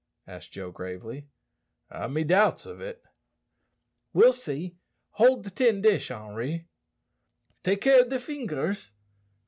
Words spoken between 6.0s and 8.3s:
Henri." "Take care of de